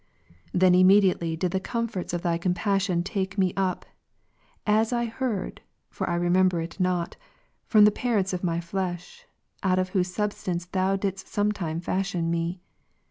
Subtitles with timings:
[0.51, 3.83] Then immediately did the comforts of Thy compassion take me ujD,
[4.65, 7.17] as I heard (for I remember it not)
[7.67, 9.27] from the parents of my flesh,
[9.61, 12.61] out of whose substance Thou didst sometime• fashion me.